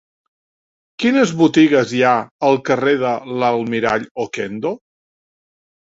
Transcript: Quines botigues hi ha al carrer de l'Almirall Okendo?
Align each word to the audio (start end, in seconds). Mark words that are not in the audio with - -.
Quines 1.03 1.33
botigues 1.41 1.93
hi 1.97 2.01
ha 2.07 2.15
al 2.49 2.59
carrer 2.71 2.97
de 3.03 3.13
l'Almirall 3.43 4.09
Okendo? 4.25 4.73